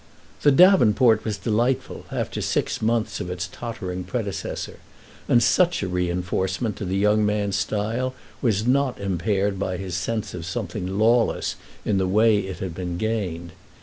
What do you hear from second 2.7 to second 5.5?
months of its tottering predecessor, and